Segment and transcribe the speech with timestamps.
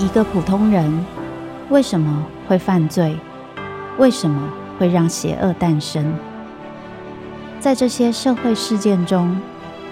[0.00, 0.90] 一个普通人
[1.68, 3.14] 为什么会犯罪？
[3.98, 6.14] 为什么会让邪恶诞生？
[7.60, 9.38] 在这些社会事件中，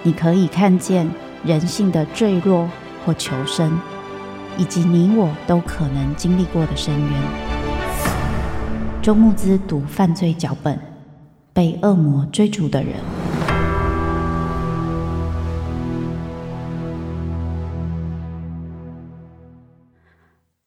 [0.01, 1.07] 你可以看见
[1.45, 2.67] 人性的坠落
[3.05, 3.79] 或求生，
[4.57, 7.11] 以及你我都可能经历过的深渊。
[9.03, 10.79] 周慕姿读犯罪脚本，
[11.53, 12.95] 被恶魔追逐的人。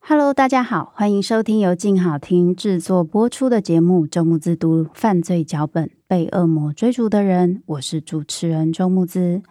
[0.04, 9.42] Hello，大家好，欢迎收听由静好听制作播出的节目《周慕姿读犯罪脚本：被恶魔追逐的人》，我是主持人周慕姿。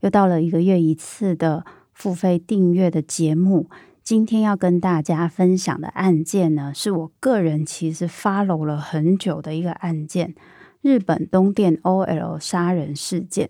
[0.00, 1.64] 又到了一个月一次的
[1.94, 3.70] 付费订阅的节目，
[4.04, 10.34] 今天要跟大家分享的案件呢，是我个人其实 follow 了很久的一个案件——
[10.82, 13.48] 日本东电 OL 杀人事件。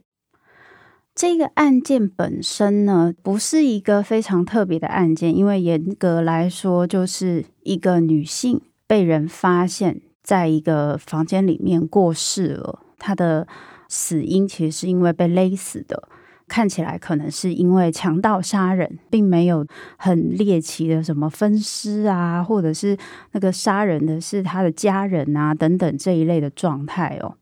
[1.19, 12.79] 这个案件本身呢，不是一个非常特别的案件，因为严格来说，就是一个女性被人发现在一个房间里面过世了。
[12.99, 13.49] 她的
[13.89, 16.09] 死因其实是因为被勒死的，
[16.47, 22.97] 看起来可能是因为强盗杀人，并没有很猎奇的什么分尸啊，或者是
[23.33, 27.35] 那个杀人的是他的家人啊等等这一类的状态哦。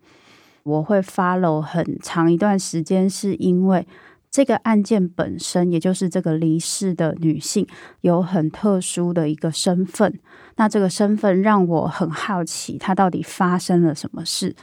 [0.66, 3.86] 我会 follow 很长一段时间，是因为
[4.28, 7.64] 这个案件本身，也就是这个离世的女性
[8.00, 10.18] 有很特殊的一个身份。
[10.56, 14.56] 那这个身份让我很好奇，她到底发生了什么事？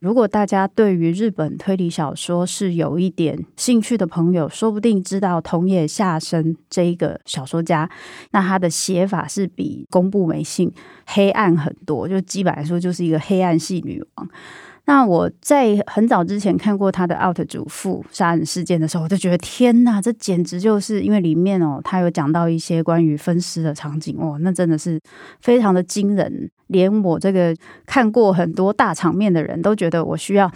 [0.00, 7.90] 如果大家对于日本推理小说是有一点兴趣的朋友，说不定知道桐野夏生这一个小说家。
[8.30, 10.72] 那他的写法是比宫部美幸
[11.04, 14.28] 黑暗很多，就基本来说就是一个黑暗系女王。
[14.88, 24.98] 那我在很早之前看过他的《out 主妇杀人事件》的时候，我就觉得天哪，这简直就是因为里面哦，他有讲到一些关于分尸的场景哦，那真的是
[25.42, 30.50] 非常的惊人，连我这个看过很多大场面的人都觉得我需要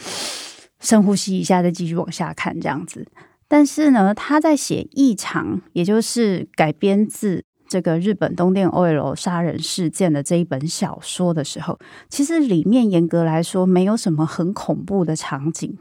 [0.80, 3.06] 深呼吸一下，再继续往下看这样子。
[3.46, 7.44] 但是呢，他在写异常，也就是改编自。
[7.72, 11.78] 这个日本东电 OL 杀人事件的这一本小说的时候，
[12.10, 15.78] 其实里面严格来说没有什么很恐怖的场景，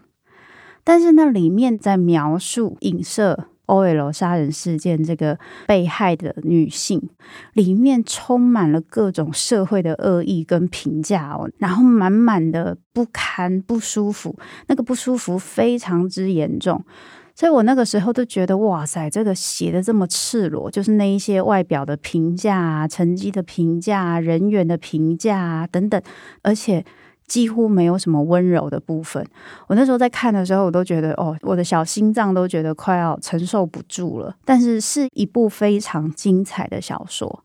[0.85, 5.37] 但是那里面在描述影射 OL 杀人事件这个
[5.67, 7.09] 被害的女性，
[7.51, 16.85] 里面充满了各种社会的恶意跟评价哦，然后满满的不堪、不舒服，那个不舒服非常之严重。
[17.41, 25.99] 所以我那个时候都觉得，哇塞，这个写的这么赤裸，就是那一些外表的评价啊、成绩的评价啊、人缘的评价啊等等，
[26.43, 26.85] 而且
[27.25, 29.25] 几乎没有什么温柔的部分。
[29.65, 34.35] 我那时候在看的时候，我都觉得，哦，我的小心脏都觉得快要承受不住了。
[34.45, 37.43] 但是是一部非常精彩的小说。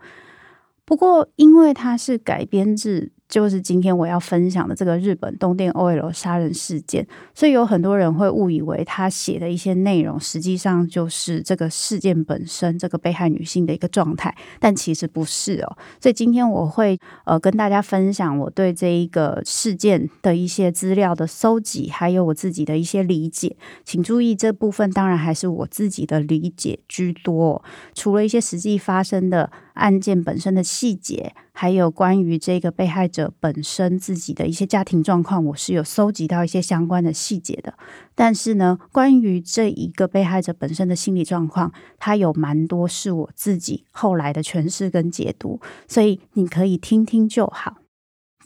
[0.84, 3.12] 不过，因为它是改编自。
[3.28, 15.76] 就是今天我要分享的这个日本东电 OL 杀人事件，所以有很多人会误以为他写的一些内容，实际上就是这个事件本身，这个被害女性的一个状态，但其实不是哦。
[16.00, 23.56] 所以今天我会呃跟大家分享我对这一个事件的一些资料的搜集，还有我自己的一些理解。
[23.84, 27.62] 请注意，这部分当然还是我自己的理解居多，
[27.94, 31.32] 除了一些实际发生的案件本身的细节。
[31.58, 37.72] 还有关于这个被害者本身自己的一些家庭状况，我是有搜集到一些相关的细节的。
[38.14, 47.78] 但是呢，关于这一个被害者本身的心理状况，它有蛮多是我自己后来的诠释跟解读，所以你可以听听就好。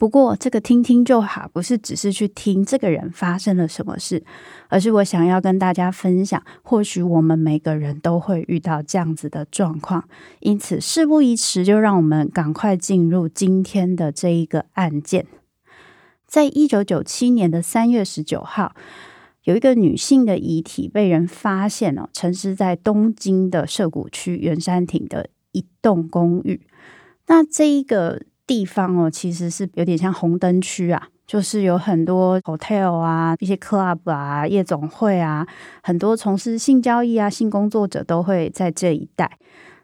[0.01, 4.23] 不过，这个听听就好，不是只是去听这个人发生了什么事，
[4.67, 10.09] 而是我想要跟大家分享，或许我们每个人都会遇到这样子的状况。
[10.39, 15.27] 因此，事不宜迟，就让我们赶快进入今天的这一个案件。
[16.25, 18.73] 在一九九七年的三月十九号，
[19.43, 26.61] 有一个女性的遗体被人发现哦，沉尸在东京的涩谷区原山町的一栋公寓。
[27.27, 28.23] 那这一个。
[28.47, 35.47] 地方哦，其实是有点像红灯区啊，就是有很多 hotel 啊、一些 club 啊、夜总会啊，
[35.83, 39.37] 很多从事性交易啊、性工作者都会在这一带。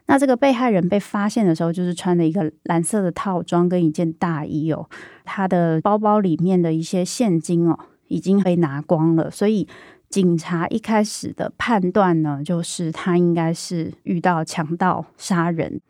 [0.06, 4.88] 那这个被害人被发现的时候，就是穿了一个蓝色的套装跟一件大衣哦，
[5.24, 9.68] 他的包包里面的一些现金哦已经被拿光了，所以
[10.08, 15.80] 警察一开始的判断呢，就是他应该是遇到强盗杀人。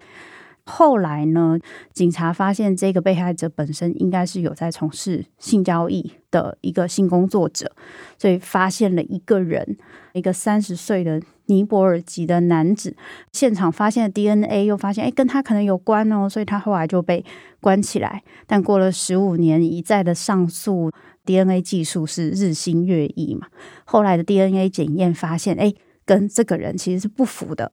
[0.68, 1.58] 后来呢，
[1.94, 7.72] 警察发现这个被害者本身应该是有在从事性交易的一个性工作者，
[8.18, 9.78] 所以发现了一个人，
[10.12, 12.94] 一个三十岁的尼泊尔籍的男子，
[13.32, 17.24] 现场发现的 DNA 又发现，哎，跟他可能有关哦，所以他后来就被
[17.60, 18.22] 关起来。
[18.46, 20.90] 但过了十五年，一再的上诉
[21.24, 23.46] ，DNA 技术是日新月异嘛，
[23.86, 25.72] 后来的 DNA 检验发现，哎，
[26.04, 27.72] 跟这个人其实是不符的。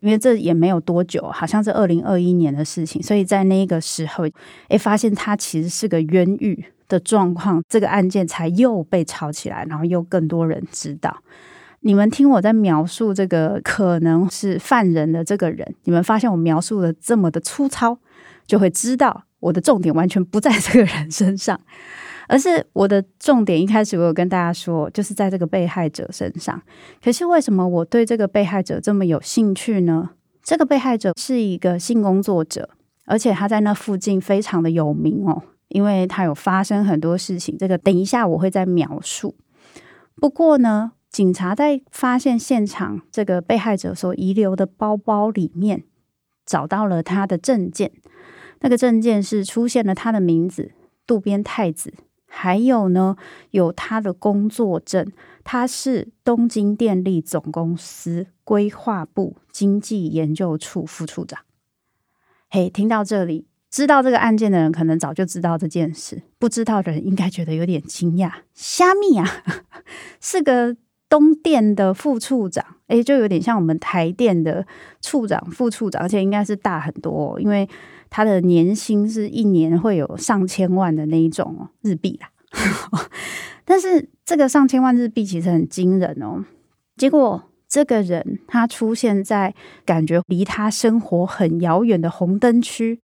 [0.00, 4.24] 因为这也没有多久，好像是二零二一年的事情，所以在那个时候，
[4.68, 11.16] 诶，发现他其实是个冤狱的状况，这个案件才又被炒起来，然后又更多人知道。
[11.80, 17.98] 你们听我在描述这个可能是犯人的这个人，你们发现我描述的这么的粗糙，
[18.46, 21.60] 就会知道我的重点完全不在这个人身上。
[22.28, 26.60] 而是我的重点，一开始我有跟大家说，就是在这个被害者身上。
[27.02, 30.10] 可是为什么我对这个被害者这么有兴趣呢？
[30.42, 32.70] 这个被害者是一个性工作者，
[33.04, 37.56] 而且他在那附近非常的有名哦，因为他有发生很多事情。
[37.58, 39.34] 这个等一下我会再描述。
[40.14, 45.84] 不过呢，警察在发现现场这个被害者所遗留的包包里面，
[46.44, 47.90] 找到了他的证件。
[48.60, 50.72] 那个证件是出现了他的名字
[51.06, 51.92] 渡边太子。
[52.26, 53.16] 还有呢，
[53.52, 55.10] 有他的工作证，
[55.42, 61.40] 他是东京电力总公司规划部经济研究处副处长。
[62.50, 68.30] 嘿，听到这里，知道这个案件的人可能早就知道这件事，不知道的人应该觉得有点惊讶。
[68.52, 69.26] 虾米啊，
[70.20, 70.76] 是个
[71.08, 74.66] 东电的副处长，诶，就有点像我们台电的
[75.00, 77.68] 处长、副处长，而且应该是大很多，因为。
[78.10, 82.30] 他的年薪是一年会有上千万的那一种日币啦，
[83.64, 86.44] 但是这个上千万日币其实很惊人哦。
[86.96, 89.54] 结果这个人他出现在
[89.84, 93.00] 感觉离他生活很遥远的红灯区，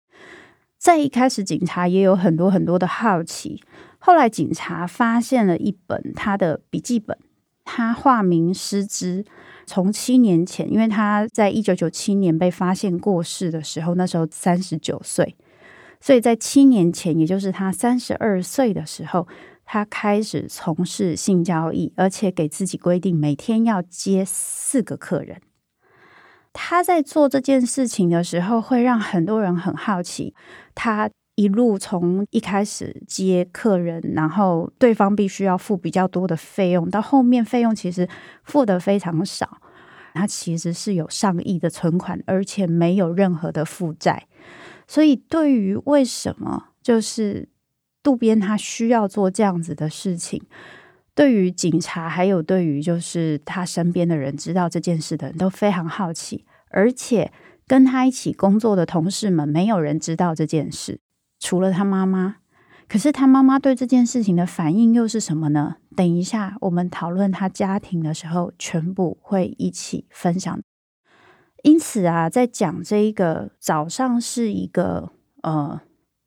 [0.79, 3.63] 在一开始警察也有很多很多的好奇，
[3.99, 7.17] 后来警察发现了一本他的笔记本，
[7.65, 9.25] 他化名失之。
[9.69, 15.37] 从七年前，因为他在一九九七年被发现过世的时候，那时候三十九岁，
[16.01, 19.29] 所以在七年前，也就是他三十二岁的时候，
[19.67, 25.43] 他开始从事性交易，而且给自己规定每天要接四个客人。
[26.55, 30.35] 他在做这件事情的时候，会让很多人很好奇。
[30.75, 38.09] 他一路从一开始接客人，然后对方必须要付比较多的费用，到后面费用其实
[38.43, 39.63] 付得非常少。
[40.15, 44.27] 他其实是有上亿的存款，而且没有任何的负债。
[44.89, 47.49] 所以，对于为什么就是
[48.03, 50.43] 渡边他需要做这样子的事情，
[51.15, 57.31] 对于警察还有对于就是他身边的人知道这件事的人都非常好奇，而且
[57.69, 60.99] 跟他一起工作的同事们没有人知道这件事，
[61.39, 62.37] 除了他妈妈。
[62.89, 65.77] 可是他妈妈对这件事情的反应又是什么呢？
[65.95, 70.59] 等一下我们讨论他家庭的时候，全部会一起分享。
[71.63, 75.13] 因此啊，在讲这一个早上是一个
[75.43, 75.79] 呃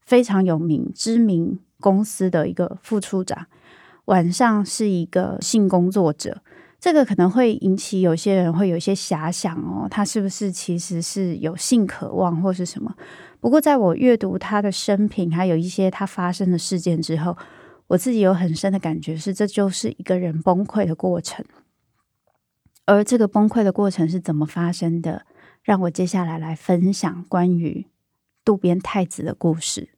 [0.06, 3.48] 非常有名知名公司的一个副处长，
[4.06, 6.44] 晚上是一个性工作者，
[6.80, 12.94] 这个可能会引起有些人会有一些遐想哦，他是不是其实是有性渴望或是什么？
[13.42, 17.36] 不过，在我阅读他的生平，还有一些他发生的事件之后，
[17.88, 21.44] 我自己有很深的感觉是，这就是一个人崩溃的过程。
[22.86, 25.26] 而这个崩溃的过程是怎么发生的？
[25.64, 27.88] 让我接下来来分享关于
[28.46, 29.90] 渡边太子的故事。